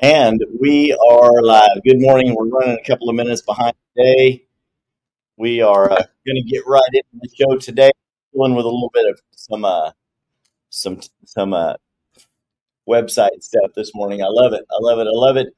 [0.00, 1.82] And we are live.
[1.84, 2.34] Good morning.
[2.34, 4.46] We're running a couple of minutes behind today.
[5.36, 7.90] We are uh, going to get right into the show today.
[8.32, 9.92] Dealing with a little bit of some uh,
[10.70, 11.74] some some uh,
[12.88, 14.22] website stuff this morning.
[14.22, 14.64] I love it.
[14.70, 15.06] I love it.
[15.06, 15.48] I love it.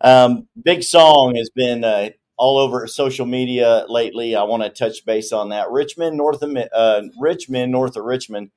[0.00, 4.34] Um, big song has been uh, all over social media lately.
[4.34, 5.70] I want to touch base on that.
[5.70, 8.50] Rich Men, north of uh, Rich Men, north of Richmond,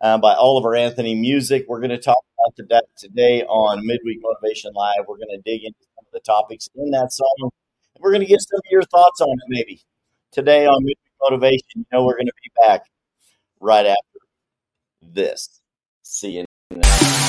[0.00, 1.64] uh, by Oliver Anthony Music.
[1.68, 5.04] We're going to talk about that today on Midweek Motivation Live.
[5.08, 7.50] We're going to dig into some of the topics in that song.
[7.98, 9.80] We're going to get some of your thoughts on it, maybe
[10.32, 11.64] today on Midweek Motivation.
[11.74, 12.82] You know, we're going to be back
[13.60, 14.18] right after
[15.02, 15.60] this.
[16.02, 17.25] See you.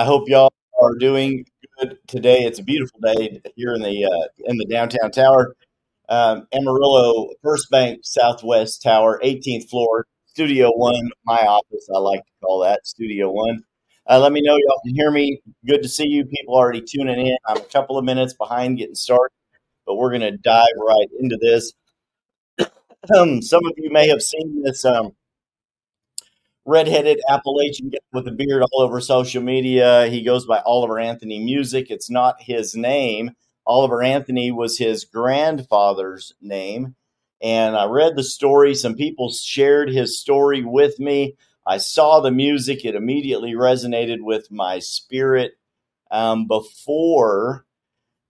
[0.00, 1.44] I hope y'all are doing
[1.78, 2.44] good today.
[2.44, 5.54] It's a beautiful day here in the uh, in the downtown tower,
[6.08, 11.86] um, Amarillo First Bank Southwest Tower, 18th floor, Studio One, my office.
[11.94, 13.60] I like to call that Studio One.
[14.08, 15.42] Uh, let me know y'all can hear me.
[15.66, 16.24] Good to see you.
[16.24, 17.36] People already tuning in.
[17.46, 19.34] I'm a couple of minutes behind getting started,
[19.84, 21.74] but we're going to dive right into this.
[23.14, 24.82] Um, some of you may have seen this.
[24.82, 25.12] Um,
[26.64, 30.06] redheaded Appalachian guy with a beard all over social media.
[30.08, 31.90] He goes by Oliver Anthony Music.
[31.90, 33.32] It's not his name.
[33.66, 36.94] Oliver Anthony was his grandfather's name.
[37.42, 38.74] And I read the story.
[38.74, 41.36] Some people shared his story with me.
[41.66, 42.84] I saw the music.
[42.84, 45.52] It immediately resonated with my spirit.
[46.10, 47.64] Um, before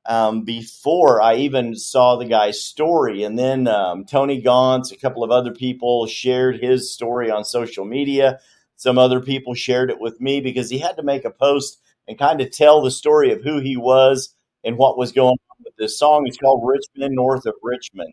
[0.06, 3.22] um, before I even saw the guy's story.
[3.22, 7.84] And then um, Tony Gauntz, a couple of other people shared his story on social
[7.84, 8.40] media.
[8.76, 12.18] Some other people shared it with me because he had to make a post and
[12.18, 15.74] kind of tell the story of who he was and what was going on with
[15.78, 16.24] this song.
[16.26, 18.12] It's called Rich Men, North of Richmond.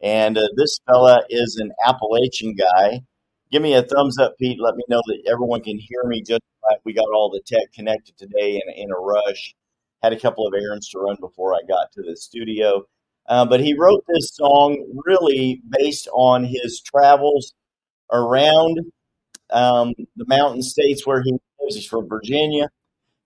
[0.00, 3.00] And uh, this fella is an Appalachian guy.
[3.50, 4.60] Give me a thumbs up, Pete.
[4.60, 6.78] Let me know that everyone can hear me just right.
[6.84, 9.54] We got all the tech connected today in, in a rush
[10.02, 12.84] had a couple of errands to run before I got to the studio.
[13.28, 17.54] Uh, but he wrote this song really based on his travels
[18.12, 18.78] around
[19.50, 21.74] um, the mountain states where he lives.
[21.74, 22.68] He's from Virginia.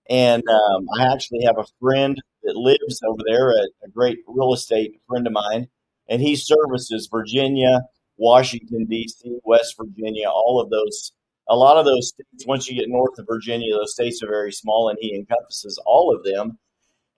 [0.09, 4.53] And um, I actually have a friend that lives over there, a, a great real
[4.53, 5.67] estate friend of mine.
[6.09, 7.81] And he services Virginia,
[8.17, 11.13] Washington, D.C., West Virginia, all of those
[11.49, 14.51] a lot of those states, once you get north of Virginia, those states are very
[14.51, 16.57] small, and he encompasses all of them.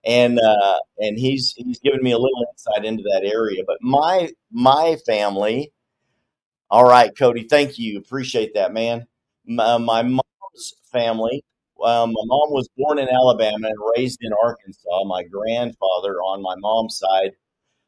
[0.06, 3.62] And uh, and he's he's given me a little insight into that area.
[3.66, 5.72] But my my family,
[6.70, 9.06] all right, Cody, thank you, appreciate that, man.
[9.46, 11.42] My, my mom's family,
[11.82, 15.04] um, my mom was born in Alabama and raised in Arkansas.
[15.04, 17.32] My grandfather on my mom's side,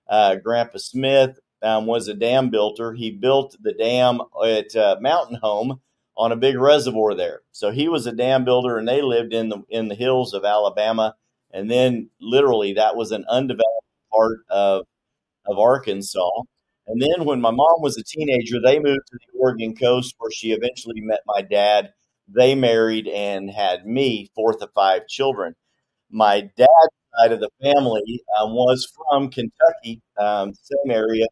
[0.08, 2.92] uh, Grandpa Smith, um, was a dam builder.
[2.92, 5.80] He built the dam at uh, Mountain Home
[6.16, 7.42] on a big reservoir there.
[7.52, 10.44] So he was a dam builder, and they lived in the in the hills of
[10.44, 11.14] Alabama.
[11.52, 14.86] And then, literally, that was an undeveloped part of
[15.46, 16.30] of Arkansas.
[16.88, 20.30] And then, when my mom was a teenager, they moved to the Oregon coast, where
[20.30, 21.92] she eventually met my dad.
[22.28, 25.54] They married and had me, fourth of five children.
[26.10, 26.70] My dad's
[27.18, 31.26] side of the family um, was from Kentucky, um, same area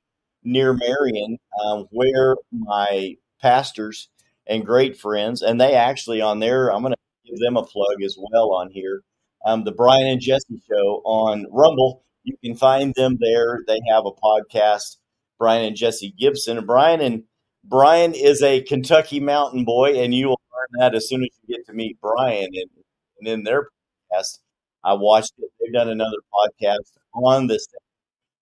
[0.44, 4.08] near Marion, um, where my pastors
[4.46, 5.42] and great friends.
[5.42, 8.70] And they actually on there, I'm going to give them a plug as well on
[8.70, 9.02] here.
[9.44, 12.02] Um, the Brian and Jesse show on Rumble.
[12.22, 13.60] You can find them there.
[13.66, 14.96] They have a podcast,
[15.38, 16.56] Brian and Jesse Gibson.
[16.58, 17.24] And Brian and
[17.62, 21.56] Brian is a Kentucky mountain boy, and you will learn that as soon as you
[21.56, 22.48] get to meet Brian.
[22.54, 22.70] And,
[23.18, 23.68] and in their
[24.12, 24.38] podcast,
[24.82, 25.50] I watched it.
[25.60, 27.66] They've done another podcast on this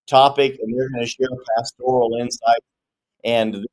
[0.06, 2.62] topic, and they're going to share pastoral insight
[3.24, 3.66] and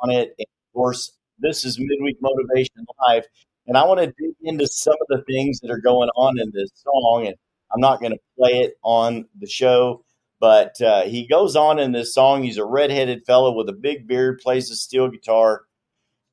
[0.00, 0.34] on it.
[0.38, 3.24] And of course, this is Midweek Motivation Live,
[3.66, 6.50] and I want to dig into some of the things that are going on in
[6.52, 7.26] this song.
[7.26, 7.36] And
[7.72, 10.04] I'm not going to play it on the show,
[10.40, 12.42] but uh, he goes on in this song.
[12.42, 15.62] He's a redheaded fellow with a big beard, plays a steel guitar,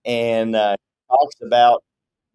[0.06, 0.75] and uh,
[1.10, 1.84] talks about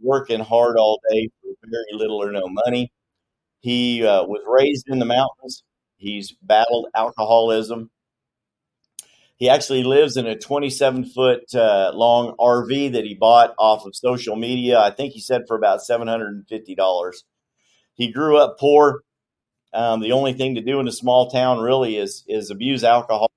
[0.00, 2.90] working hard all day for very little or no money.
[3.60, 5.62] He uh, was raised in the mountains.
[5.96, 7.90] He's battled alcoholism.
[9.40, 13.96] He actually lives in a 27 foot uh, long RV that he bought off of
[13.96, 14.78] social media.
[14.78, 17.14] I think he said for about $750.
[17.94, 19.00] He grew up poor.
[19.72, 23.30] Um, the only thing to do in a small town really is is abuse alcohol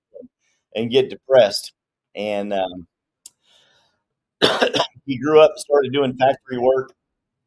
[0.76, 1.72] and get depressed.
[2.16, 2.88] And um,
[5.06, 6.92] he grew up, started doing factory work,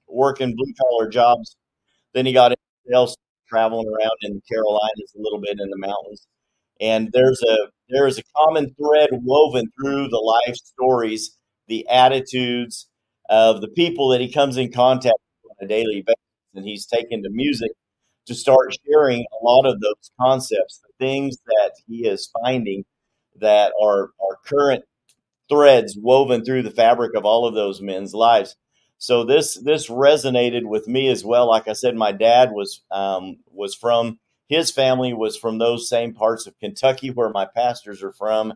[0.09, 1.57] working blue collar jobs.
[2.15, 3.19] Then he got into sales,
[3.51, 6.27] traveling around in the Carolinas a little bit in the mountains.
[6.81, 7.57] And there's a
[7.89, 11.37] there is a common thread woven through the life stories,
[11.69, 12.89] the attitudes
[13.29, 16.21] of the people that he comes in contact with on a daily basis.
[16.55, 17.71] And he's taken to music
[18.27, 22.85] to start sharing a lot of those concepts, the things that he is finding
[23.41, 24.85] that are, are current
[25.49, 28.57] threads woven through the fabric of all of those men's lives.
[28.99, 31.49] So this this resonated with me as well.
[31.49, 36.15] Like I said, my dad was um, was from his family was from those same
[36.15, 38.55] parts of Kentucky where my pastors are from.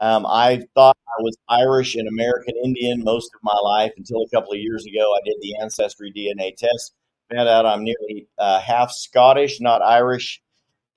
[0.00, 4.28] Um, I thought I was Irish and American Indian most of my life until a
[4.28, 5.14] couple of years ago.
[5.14, 6.94] I did the ancestry DNA test,
[7.32, 10.42] found out I'm nearly uh, half Scottish, not Irish,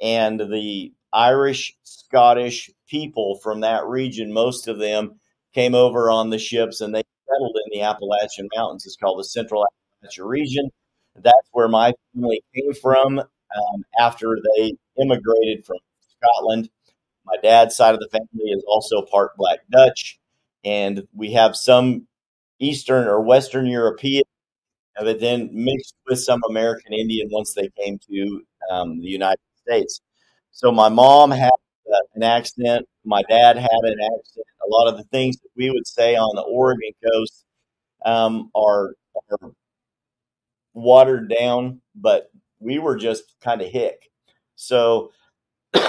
[0.01, 5.19] and the Irish Scottish people from that region, most of them
[5.53, 8.85] came over on the ships and they settled in the Appalachian Mountains.
[8.85, 10.69] It's called the Central Appalachian region.
[11.15, 13.21] That's where my family came from
[13.55, 16.69] um, after they immigrated from Scotland.
[17.25, 20.19] My dad's side of the family is also part Black Dutch,
[20.63, 22.07] and we have some
[22.59, 24.23] Eastern or Western European,
[24.99, 28.41] but then mixed with some American Indian once they came to
[28.71, 30.01] um, the United States.
[30.51, 32.87] So my mom had uh, an accent.
[33.05, 34.45] My dad had an accent.
[34.65, 37.45] A lot of the things that we would say on the Oregon coast
[38.05, 38.95] um, are,
[39.31, 39.51] are
[40.73, 44.09] watered down, but we were just kind of hick.
[44.55, 45.11] So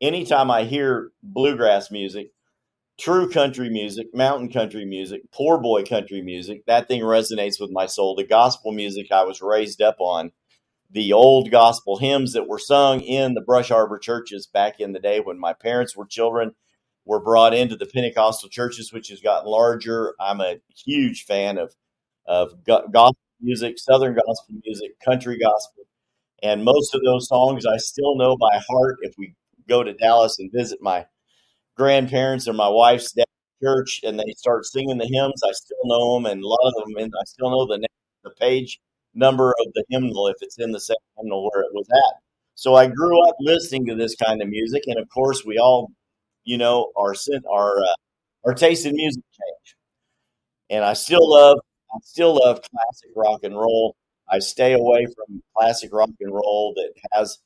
[0.00, 2.32] anytime I hear bluegrass music,
[2.98, 7.86] true country music, mountain country music, poor boy country music, that thing resonates with my
[7.86, 8.14] soul.
[8.16, 10.32] The gospel music I was raised up on,
[10.90, 15.00] the old gospel hymns that were sung in the Brush Arbor churches back in the
[15.00, 16.52] day when my parents were children
[17.04, 20.14] were brought into the Pentecostal churches, which has gotten larger.
[20.20, 21.74] I'm a huge fan of
[22.26, 25.84] of gospel music, Southern gospel music, country gospel.
[26.42, 28.98] And most of those songs I still know by heart.
[29.02, 29.34] If we
[29.68, 31.06] go to Dallas and visit my
[31.76, 33.24] grandparents or my wife's dad
[33.62, 36.26] church and they start singing the hymns, I still know them.
[36.26, 37.86] And of them, and I still know the, name,
[38.24, 38.80] the page
[39.14, 42.22] number of the hymnal if it's in the same hymnal where it was at.
[42.54, 44.82] So I grew up listening to this kind of music.
[44.86, 45.90] And of course, we all,
[46.44, 47.14] you know, our,
[47.52, 47.94] our, uh,
[48.46, 49.76] our taste in music change.
[50.70, 51.58] And I still love
[51.94, 53.96] I still love classic rock and roll.
[54.30, 57.38] I stay away from classic rock and roll that has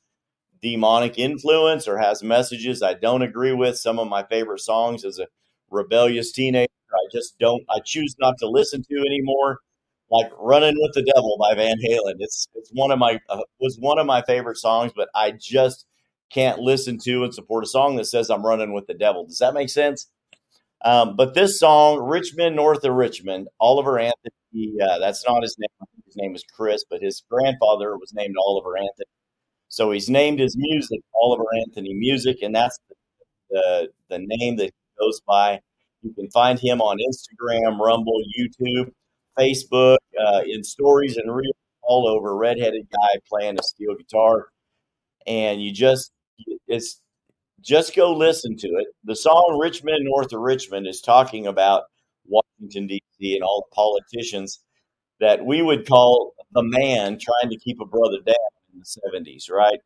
[0.61, 3.77] demonic influence or has messages I don't agree with.
[3.77, 5.27] Some of my favorite songs as a
[5.71, 7.63] rebellious teenager, I just don't.
[7.69, 9.59] I choose not to listen to anymore.
[10.11, 12.15] Like "Running with the Devil" by Van Halen.
[12.19, 15.85] It's it's one of my uh, was one of my favorite songs, but I just
[16.31, 19.25] can't listen to and support a song that says I'm running with the devil.
[19.25, 20.07] Does that make sense?
[20.83, 25.55] Um, but this song, Rich Men, North of Richmond, Oliver Anthony, uh, that's not his
[25.57, 25.87] name.
[26.05, 29.05] His name is Chris, but his grandfather was named Oliver Anthony.
[29.69, 32.95] So he's named his music Oliver Anthony Music, and that's the,
[33.49, 35.59] the, the name that he goes by.
[36.03, 38.91] You can find him on Instagram, Rumble, YouTube,
[39.39, 42.35] Facebook, uh, in stories and reels all over.
[42.35, 44.49] Redheaded guy playing a steel guitar,
[45.25, 46.11] and you just
[46.67, 47.01] it's
[47.63, 48.87] just go listen to it.
[49.05, 51.83] The song Rich Men North of Richmond is talking about
[52.27, 54.59] Washington, D.C., and all the politicians
[55.19, 58.35] that we would call the man trying to keep a brother down
[58.73, 59.79] in the 70s, right?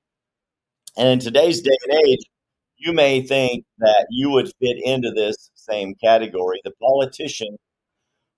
[0.98, 2.22] And in today's day and age,
[2.77, 6.60] you may think that you would fit into this same category.
[6.63, 7.60] The politicians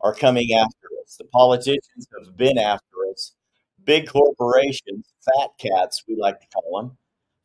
[0.02, 1.16] are coming after us.
[1.18, 3.34] The politicians have been after us.
[3.86, 6.98] Big corporations, fat cats, we like to call them,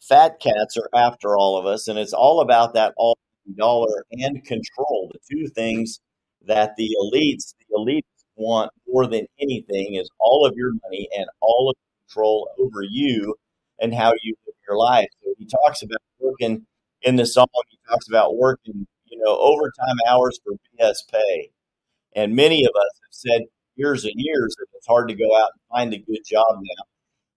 [0.08, 3.18] fat cats are after all of us, and it's all about that all
[3.56, 5.10] dollar and control.
[5.12, 6.00] The two things
[6.46, 8.02] that the elites, the elites
[8.36, 13.34] want more than anything is all of your money and all of control over you
[13.80, 15.08] and how you live your life.
[15.22, 16.66] So he talks about working
[17.02, 17.46] in the song.
[17.68, 21.50] He talks about working, you know, overtime hours for BS pay.
[22.16, 23.42] And many of us have said
[23.76, 26.84] years and years that it's hard to go out and find a good job now.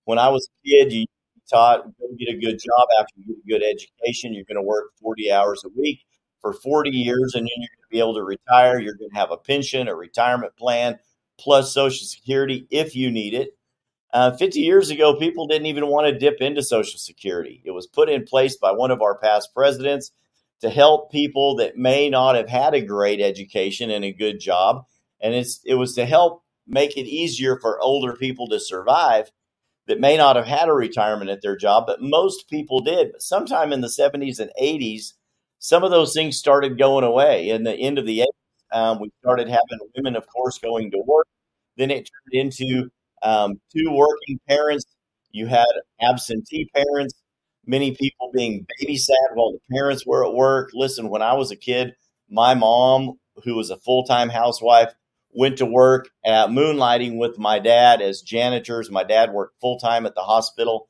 [0.06, 1.06] When I was a kid, you
[1.50, 4.34] taught, go get a good job after you get a good education.
[4.34, 6.02] You're going to work 40 hours a week
[6.42, 8.80] for 40 years, and then you're going to be able to retire.
[8.80, 11.00] You're going to have a pension, a retirement plan,
[11.40, 13.58] plus Social Security if you need it.
[14.14, 17.62] Uh, 50 years ago, people didn't even want to dip into Social Security.
[17.66, 20.12] It was put in place by one of our past presidents
[20.62, 24.86] to help people that may not have had a great education and a good job.
[25.20, 29.32] And it's it was to help make it easier for older people to survive
[29.88, 33.12] that may not have had a retirement at their job, but most people did.
[33.14, 35.14] But sometime in the 70s and 80s,
[35.60, 37.50] some of those things started going away.
[37.50, 41.00] In the end of the 80s, um, we started having women, of course, going to
[41.06, 41.28] work.
[41.78, 42.90] Then it turned into
[43.24, 44.86] um, two working parents.
[45.32, 45.68] You had
[46.02, 47.14] absentee parents,
[47.66, 50.72] many people being babysat while the parents were at work.
[50.74, 51.94] Listen, when I was a kid,
[52.30, 54.94] my mom, who was a full time housewife,
[55.38, 58.90] went to work at moonlighting with my dad as janitors.
[58.90, 60.90] My dad worked full time at the hospital,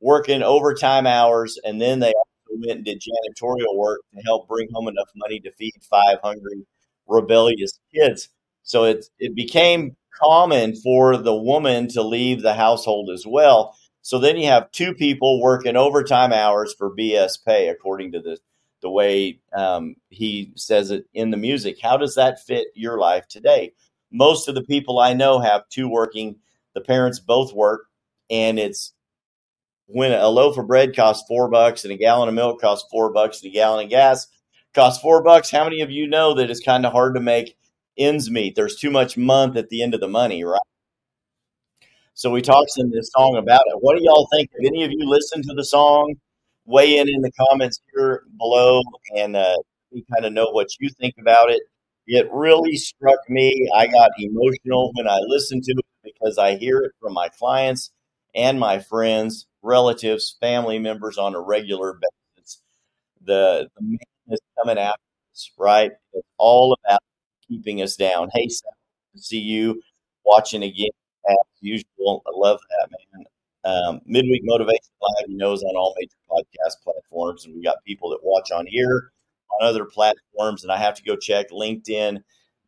[0.00, 2.14] working overtime hours, and then they
[2.50, 6.66] went and did janitorial work to help bring home enough money to feed five hungry,
[7.06, 8.30] rebellious kids.
[8.62, 13.76] So it it became common for the woman to leave the household as well.
[14.00, 18.38] So then you have two people working overtime hours for BS pay, according to the
[18.82, 21.78] the way um, he says it in the music.
[21.80, 23.72] How does that fit your life today?
[24.10, 26.36] Most of the people I know have two working.
[26.74, 27.86] The parents both work,
[28.30, 28.92] and it's
[29.86, 33.12] when a loaf of bread costs four bucks and a gallon of milk costs four
[33.12, 34.26] bucks and a gallon of gas
[34.74, 35.50] costs four bucks.
[35.50, 37.56] How many of you know that it's kind of hard to make
[37.98, 38.54] ends meet?
[38.54, 40.60] There's too much month at the end of the money, right?
[42.14, 43.78] So he talks in this song about it.
[43.80, 44.50] What do y'all think?
[44.52, 46.14] Have any of you listened to the song?
[46.66, 48.82] Weigh in in the comments here below
[49.16, 49.56] and uh,
[49.92, 51.62] we kind of know what you think about it.
[52.06, 53.68] It really struck me.
[53.76, 57.90] I got emotional when I listened to it because I hear it from my clients
[58.34, 61.98] and my friends, relatives, family members on a regular
[62.36, 62.62] basis.
[63.24, 63.98] The, the man
[64.30, 65.00] is coming after
[65.32, 65.92] us, right?
[66.12, 67.00] It's all about
[67.48, 68.30] keeping us down.
[68.34, 68.72] Hey, Seth,
[69.16, 69.82] see you
[70.24, 70.90] watching again
[71.28, 72.22] as usual.
[72.26, 73.24] I love that, man.
[73.64, 77.84] Um, Midweek Motivation Live, you know, is on all major podcast platforms, and we got
[77.84, 79.12] people that watch on here,
[79.60, 82.22] on other platforms, and I have to go check LinkedIn,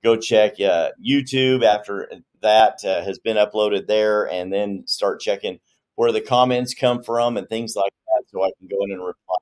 [0.05, 2.09] go check uh, YouTube after
[2.43, 5.59] that uh, has been uploaded there, and then start checking
[5.97, 9.01] where the comments come from and things like that, so I can go in and
[9.01, 9.37] reply.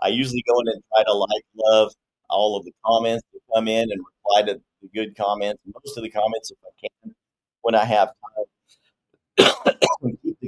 [0.00, 1.92] I usually go in and try to like, love
[2.28, 5.62] all of the comments that come in and reply to the good comments.
[5.66, 7.14] Most of the comments, if I can,
[7.62, 8.10] when I have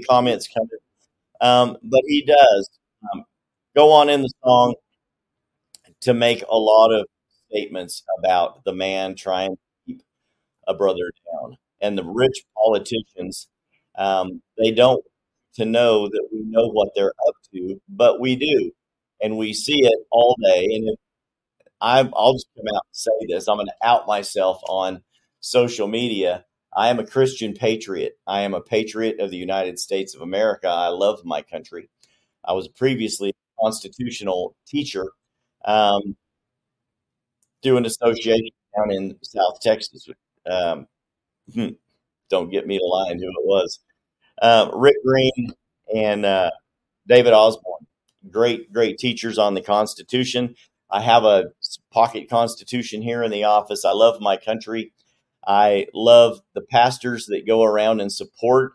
[0.09, 0.69] comments coming.
[1.41, 2.71] Um, but he does
[3.13, 3.25] um,
[3.77, 4.75] go on in the song
[6.03, 7.07] to make a lot of
[7.51, 10.03] statements about the man trying to keep
[10.67, 11.57] a brother down.
[11.81, 13.49] And the rich politicians,
[13.97, 15.05] um, they don't
[15.55, 18.73] to know that we know what they're up to, but we do.
[19.23, 20.65] And we see it all day.
[20.65, 20.99] And if
[21.81, 25.03] I'm, I'll just come out and say this I'm going to out myself on
[25.41, 26.45] social media.
[26.79, 28.21] I am a Christian patriot.
[28.25, 30.69] I am a patriot of the United States of America.
[30.69, 31.91] I love my country.
[32.45, 35.11] I was previously a constitutional teacher
[35.65, 36.17] um,
[37.65, 40.09] through an association down in South Texas.
[40.49, 40.87] Um,
[41.53, 41.71] hmm,
[42.31, 43.81] don't get me to line who it was.
[44.41, 45.53] Uh, Rick Green
[45.93, 46.53] and uh,
[47.09, 47.89] David Osborne,
[48.31, 50.55] great, great teachers on the Constitution.
[50.93, 51.47] I have a
[51.93, 53.85] pocket Constitution here in the office.
[53.85, 54.93] I love my country.
[55.49, 58.75] I love the pastors that go around and support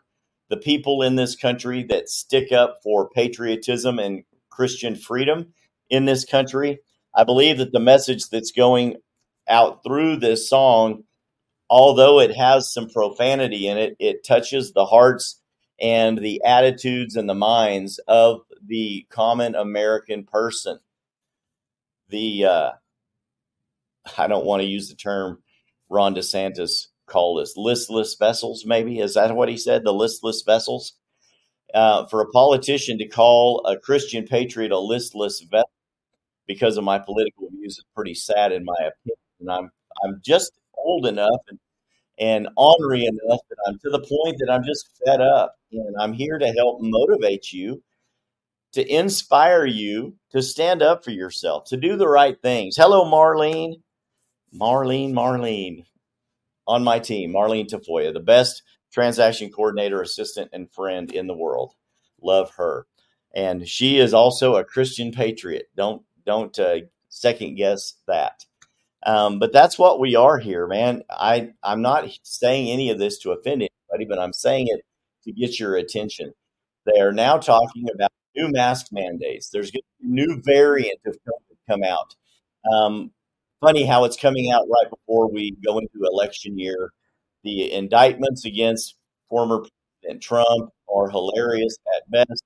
[0.50, 5.53] the people in this country that stick up for patriotism and Christian freedom
[5.92, 6.80] in this country.
[7.15, 8.96] I believe that the message that's going
[9.48, 11.03] out through this song,
[11.70, 15.39] although it has some profanity in it, it touches the hearts
[15.80, 20.80] and the attitudes and the minds of the common American person.
[22.10, 22.72] The, uh,
[24.18, 25.44] I don't want to use the term
[25.89, 28.99] Ron DeSantis called us listless vessels, maybe.
[28.99, 29.83] Is that what he said?
[29.83, 30.93] The listless vessels?
[31.73, 35.69] Uh, for a politician to call a Christian patriot a listless vessel
[36.47, 39.17] because of my political views is pretty sad in my opinion.
[39.39, 39.71] And I'm
[40.03, 41.59] I'm just old enough and
[42.19, 45.55] and ornery enough that I'm to the point that I'm just fed up.
[45.71, 47.81] And I'm here to help motivate you,
[48.73, 52.75] to inspire you to stand up for yourself, to do the right things.
[52.77, 53.81] Hello, Marlene.
[54.53, 55.86] Marlene, Marlene
[56.67, 61.74] on my team, Marlene Tafoya, the best transaction coordinator, assistant, and friend in the world.
[62.22, 62.86] Love her.
[63.36, 65.65] And she is also a Christian patriot.
[65.75, 68.45] Don't don't uh, second guess that.
[69.05, 71.03] Um, but that's what we are here, man.
[71.10, 74.86] I I'm not saying any of this to offend anybody, but I'm saying it
[75.25, 76.33] to get your attention.
[76.86, 79.50] They are now talking about new mask mandates.
[79.50, 82.15] There's a new variant of COVID come out.
[82.72, 83.12] Um,
[83.63, 86.91] funny how it's coming out right before we go into election year.
[87.43, 88.96] The indictments against
[89.29, 89.65] former
[90.01, 92.43] President Trump are hilarious at best.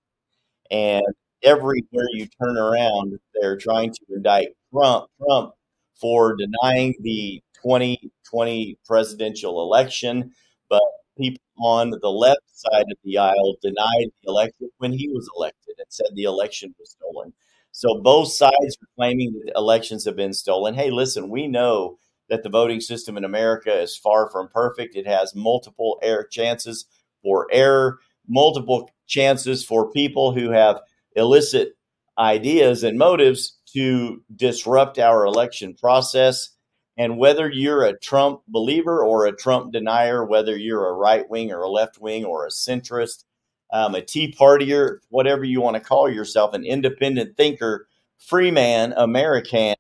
[0.72, 1.04] And
[1.44, 5.54] everywhere you turn around, they're trying to indict Trump, Trump
[6.00, 10.32] for denying the 2020 presidential election.
[10.70, 10.82] But
[11.18, 15.76] people on the left side of the aisle denied the election when he was elected
[15.78, 17.34] and said the election was stolen.
[17.78, 20.74] So both sides are claiming that elections have been stolen.
[20.74, 24.96] Hey, listen, we know that the voting system in America is far from perfect.
[24.96, 26.88] It has multiple error chances
[27.22, 30.80] for error, multiple chances for people who have
[31.16, 31.74] illicit
[32.18, 36.50] ideas and motives to disrupt our election process.
[36.98, 41.52] And whether you're a Trump believer or a Trump denier, whether you're a right wing
[41.52, 43.24] or a left wing or a centrist,
[43.72, 48.94] um, a Tea Partier, whatever you want to call yourself, an independent thinker, free man,
[48.98, 49.76] American,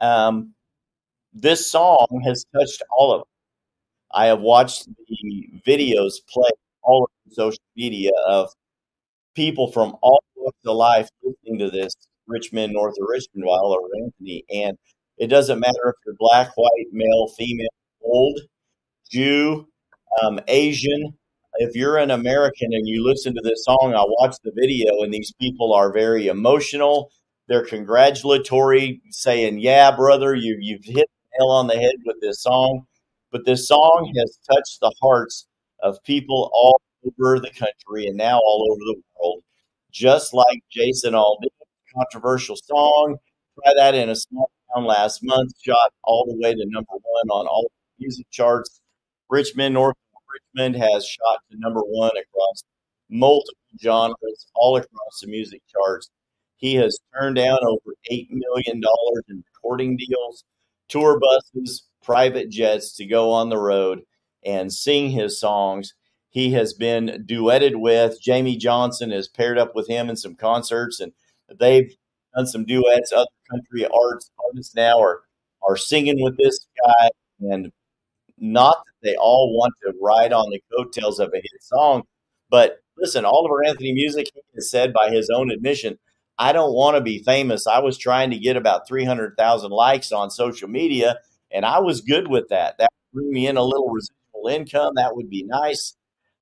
[0.00, 0.54] um,
[1.32, 3.28] this song has touched all of us.
[4.12, 6.50] I have watched the videos play
[6.82, 8.50] all over social media of
[9.34, 11.94] people from all walks of life listening to this
[12.26, 14.44] Rich Men, north of Richmond, Oliver Anthony.
[14.52, 14.78] And
[15.18, 17.68] it doesn't matter if you're black, white, male, female,
[18.02, 18.40] old,
[19.10, 19.68] Jew,
[20.22, 21.17] um, Asian.
[21.60, 25.12] If you're an American and you listen to this song, I watched the video, and
[25.12, 27.10] these people are very emotional.
[27.48, 32.42] They're congratulatory, saying, "Yeah, brother, you you've hit the nail on the head with this
[32.42, 32.86] song."
[33.32, 35.46] But this song has touched the hearts
[35.82, 39.42] of people all over the country and now all over the world,
[39.90, 41.48] just like Jason Aldean,
[41.94, 43.16] controversial song.
[43.64, 47.28] Try that in a small town last month, shot all the way to number one
[47.30, 48.80] on all music charts.
[49.28, 49.96] Rich Men, North
[50.32, 52.62] Richmond has shot to number one across
[53.10, 56.10] multiple genres all across the music charts.
[56.56, 58.82] He has turned down over $8 million
[59.28, 60.44] in recording deals,
[60.88, 64.02] tour buses, private jets to go on the road
[64.44, 65.94] and sing his songs.
[66.30, 68.20] He has been duetted with.
[68.22, 71.12] Jamey Johnson has paired up with him in some concerts, and
[71.58, 71.94] they've
[72.34, 73.12] done some duets.
[73.12, 75.22] Other country arts artists now are
[75.66, 77.72] are singing with this guy, and
[78.40, 82.02] not that they all want to ride on the coattails of a hit song,
[82.50, 85.98] but listen, Oliver Anthony Music has said by his own admission,
[86.38, 87.66] I don't want to be famous.
[87.66, 91.18] I was trying to get about 300,000 likes on social media,
[91.50, 92.78] and I was good with that.
[92.78, 94.94] That would bring me in a little residual income.
[94.96, 95.96] That would be nice.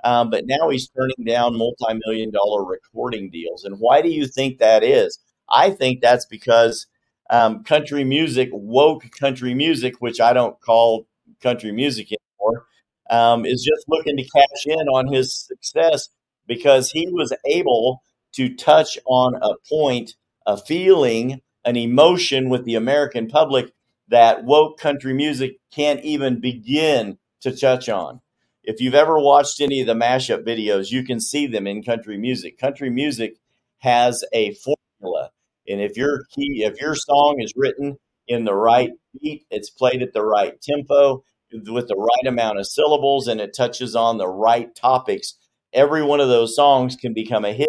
[0.04, 3.64] Um, but now he's turning down multi million dollar recording deals.
[3.64, 5.18] And why do you think that is?
[5.48, 6.86] I think that's because
[7.30, 11.06] um, country music, woke country music, which I don't call
[11.40, 12.66] country music anymore,
[13.10, 16.08] um, is just looking to cash in on his success
[16.46, 20.14] because he was able to touch on a point,
[20.46, 23.72] a feeling, an emotion with the American public
[24.08, 28.20] that woke country music can't even begin to touch on.
[28.62, 32.16] If you've ever watched any of the mashup videos, you can see them in country
[32.16, 32.58] music.
[32.58, 33.36] Country music
[33.78, 35.30] has a formula,
[35.68, 37.96] and if your key, if your song is written
[38.26, 42.66] in the right beat, it's played at the right tempo with the right amount of
[42.66, 45.34] syllables, and it touches on the right topics.
[45.72, 47.68] Every one of those songs can become a hit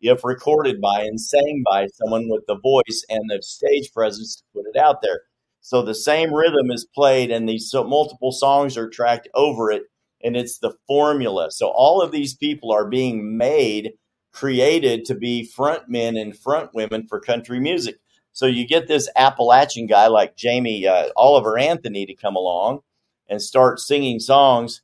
[0.00, 4.42] if recorded by and sang by someone with the voice and the stage presence to
[4.54, 5.22] put it out there.
[5.60, 9.82] So the same rhythm is played, and these multiple songs are tracked over it,
[10.22, 11.50] and it's the formula.
[11.50, 13.92] So all of these people are being made,
[14.32, 17.96] created to be front men and front women for country music.
[18.38, 22.82] So you get this Appalachian guy like Jamie uh, Oliver Anthony to come along
[23.28, 24.80] and start singing songs.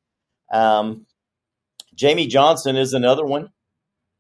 [0.53, 1.07] Um,
[1.95, 3.51] Jamey Johnson is another one.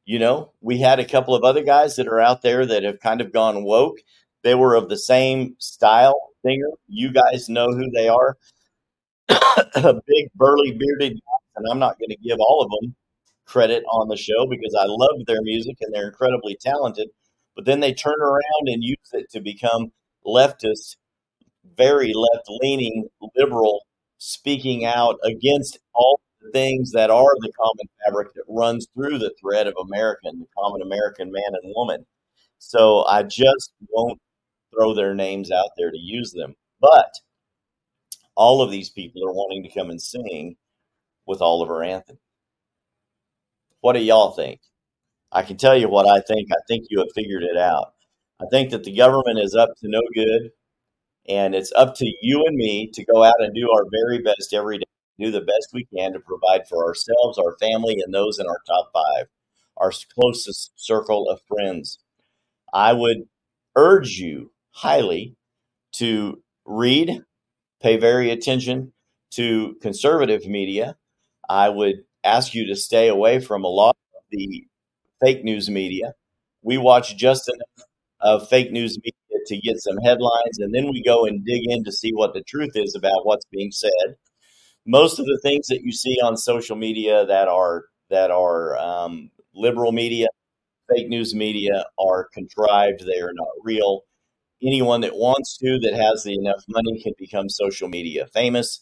[0.04, 3.00] You know, we had a couple of other guys that are out there that have
[3.00, 3.96] kind of gone woke.
[4.44, 6.70] They were of the same style singer.
[6.86, 8.36] You guys know who they are.
[9.28, 11.18] a big, burly, bearded,
[11.56, 12.94] and I'm not going to give all of them
[13.46, 17.08] credit on the show because I love their music and they're incredibly talented.
[17.56, 19.92] But then they turn around and use it to become
[20.26, 20.96] leftist,
[21.76, 23.82] very left leaning, liberal,
[24.18, 29.34] speaking out against all the things that are the common fabric that runs through the
[29.40, 32.06] thread of American, the common American man and woman.
[32.58, 34.20] So I just won't
[34.72, 36.54] throw their names out there to use them.
[36.80, 37.12] But
[38.36, 40.56] all of these people are wanting to come and sing
[41.26, 42.18] with Oliver Anthony.
[43.80, 44.60] What do y'all think?
[45.34, 46.48] I can tell you what I think.
[46.52, 47.94] I think you have figured it out.
[48.40, 50.50] I think that the government is up to no good,
[51.28, 54.54] and it's up to you and me to go out and do our very best
[54.54, 54.84] every day,
[55.18, 58.60] do the best we can to provide for ourselves, our family, and those in our
[58.66, 59.26] top five,
[59.78, 61.98] our closest circle of friends.
[62.72, 63.28] I would
[63.76, 65.36] urge you highly
[65.94, 67.22] to read,
[67.82, 68.92] pay very attention
[69.32, 70.96] to conservative media.
[71.48, 74.66] I would ask you to stay away from a lot of the
[75.24, 76.14] fake news media.
[76.62, 77.88] We watch just enough
[78.20, 81.84] of fake news media to get some headlines, and then we go and dig in
[81.84, 84.16] to see what the truth is about what's being said.
[84.86, 89.30] most of the things that you see on social media that are that are um,
[89.54, 90.28] liberal media,
[90.94, 93.06] fake news media are contrived.
[93.06, 94.02] They are not real.
[94.62, 98.80] Anyone that wants to, that has the enough money, can become social media famous.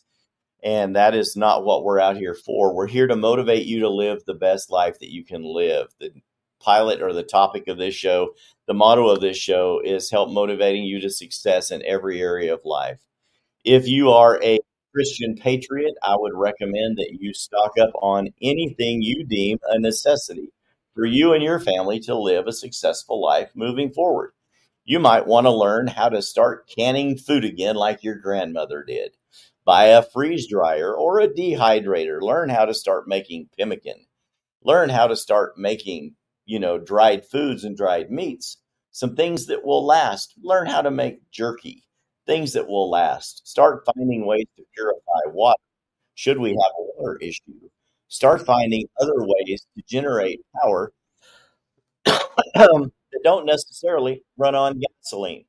[0.64, 2.74] And that is not what we're out here for.
[2.74, 5.88] We're here to motivate you to live the best life that you can live.
[6.00, 6.10] The
[6.62, 8.34] pilot or the topic of this show,
[8.66, 12.64] the motto of this show is help motivating you to success in every area of
[12.64, 13.00] life.
[13.64, 14.58] If you are a
[14.94, 20.52] Christian patriot, I would recommend that you stock up on anything you deem a necessity
[20.94, 24.32] for you and your family to live a successful life moving forward.
[24.84, 29.12] You might want to learn how to start canning food again like your grandmother did.
[29.64, 32.20] Buy a freeze dryer or a dehydrator.
[32.20, 34.06] Learn how to start making pemmican.
[34.64, 36.16] Learn how to start making,
[36.52, 38.58] you know, dried foods and dried meats.
[38.90, 40.34] Some things that will last.
[40.42, 41.82] Learn how to make jerky.
[42.26, 43.48] Things that will last.
[43.48, 45.56] Start finding ways to purify water.
[46.14, 47.54] Should we have a water issue?
[48.08, 50.92] Start finding other ways to generate power
[52.04, 55.46] that don't necessarily run on gasoline.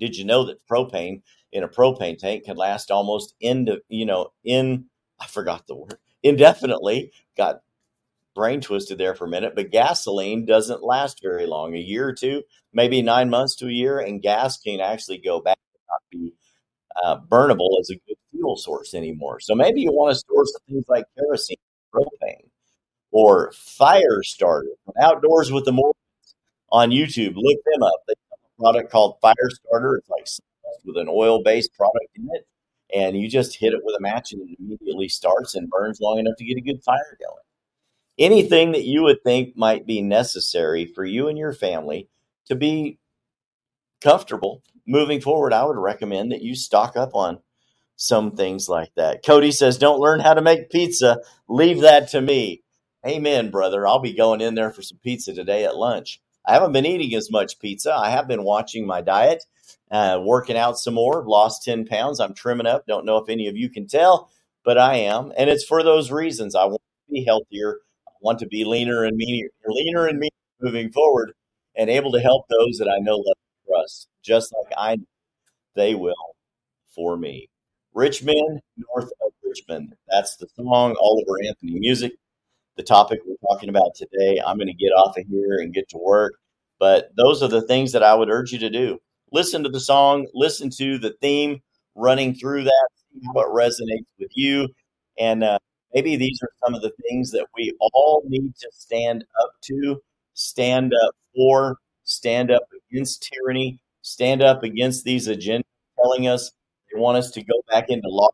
[0.00, 4.32] Did you know that propane in a propane tank can last almost into you know
[4.42, 4.86] in
[5.20, 7.12] I forgot the word indefinitely.
[7.36, 7.60] Got
[8.34, 12.14] brain twisted there for a minute, but gasoline doesn't last very long, a year or
[12.14, 12.42] two,
[12.72, 16.34] maybe nine months to a year, and gas can actually go back and not be
[17.02, 19.40] uh, burnable as a good fuel source anymore.
[19.40, 21.56] So maybe you want to store some things like kerosene,
[21.94, 22.48] propane,
[23.10, 24.68] or fire starter
[25.00, 25.92] outdoors with the more
[26.70, 27.34] on YouTube.
[27.36, 28.00] Look them up.
[28.08, 29.96] They have a product called Fire Starter.
[29.96, 30.26] It's like
[30.84, 32.46] with an oil based product in it.
[32.94, 36.18] And you just hit it with a match and it immediately starts and burns long
[36.18, 37.42] enough to get a good fire going.
[38.22, 42.08] Anything that you would think might be necessary for you and your family
[42.46, 43.00] to be
[44.00, 47.40] comfortable moving forward, I would recommend that you stock up on
[47.96, 49.24] some things like that.
[49.26, 51.18] Cody says, Don't learn how to make pizza.
[51.48, 52.62] Leave that to me.
[53.04, 53.88] Amen, brother.
[53.88, 56.20] I'll be going in there for some pizza today at lunch.
[56.46, 57.92] I haven't been eating as much pizza.
[57.92, 59.44] I have been watching my diet
[59.90, 62.20] uh, working out some more, lost 10 pounds.
[62.20, 62.86] I'm trimming up.
[62.86, 64.30] Don't know if any of you can tell,
[64.64, 65.32] but I am.
[65.36, 66.54] And it's for those reasons.
[66.54, 67.78] I want to be healthier.
[68.22, 70.30] Want to be leaner and meaner, leaner and meaner
[70.62, 71.32] moving forward
[71.76, 74.98] and able to help those that I know love and trust, just like I
[75.74, 76.14] they will
[76.94, 77.48] for me.
[77.94, 79.94] Rich Men, North of Richmond.
[80.08, 82.12] That's the song, Oliver Anthony music.
[82.76, 84.40] The topic we're talking about today.
[84.46, 86.34] I'm going to get off of here and get to work.
[86.78, 88.98] But those are the things that I would urge you to do
[89.32, 91.60] listen to the song, listen to the theme
[91.94, 94.68] running through that, see how it resonates with you.
[95.18, 95.58] And uh,
[95.94, 100.00] maybe these are some of the things that we all need to stand up to,
[100.34, 105.62] stand up for, stand up against tyranny, stand up against these agendas
[105.96, 106.52] telling us
[106.92, 108.32] they want us to go back into lockdown.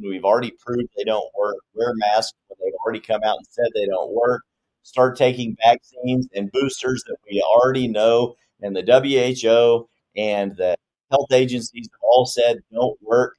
[0.00, 1.56] We've already proved they don't work.
[1.74, 4.42] Wear masks they've already come out and said they don't work.
[4.82, 10.76] Start taking vaccines and boosters that we already know and the WHO and the
[11.10, 13.36] health agencies all said don't work.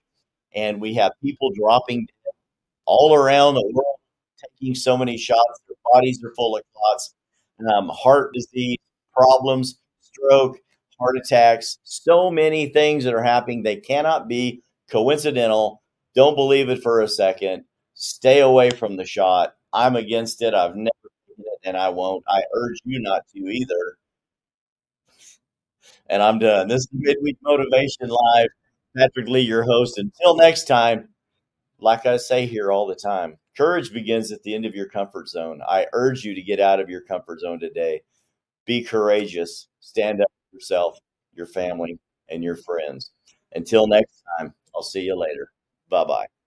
[0.55, 2.07] And we have people dropping
[2.89, 3.99] all around the world
[4.59, 5.61] taking so many shots.
[5.67, 7.13] Their bodies are full of clots,
[7.73, 8.77] um, heart disease,
[9.15, 10.57] problems, stroke,
[10.99, 13.63] heart attacks, so many things that are happening.
[13.63, 15.81] They cannot be coincidental.
[16.15, 17.65] Don't believe it for a second.
[17.93, 19.53] Stay away from the shot.
[19.71, 20.53] I'm against it.
[20.53, 20.89] I've never
[21.27, 22.23] taken it and I won't.
[22.27, 23.97] I urge you not to either
[26.09, 26.67] and I'm done.
[26.67, 28.47] This is Midweek Motivation Live.
[28.97, 29.97] Patrick Lee, your host.
[29.97, 31.09] Until next time,
[31.79, 35.29] like I say here all the time, courage begins at the end of your comfort
[35.29, 35.61] zone.
[35.67, 38.01] I urge you to get out of your comfort zone today.
[38.65, 39.67] Be courageous.
[39.79, 40.99] Stand up for yourself,
[41.33, 41.97] your family,
[42.29, 43.11] and your friends.
[43.53, 45.51] Until next time, I'll see you later.
[45.89, 46.38] Bye bye.